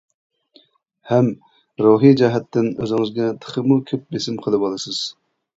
[1.09, 1.27] ھەم
[1.87, 5.05] روھى جەھەتتىن ئۆزىڭىزگە تېخىمۇ كۆپ بېسىم قىلىۋالىسىز.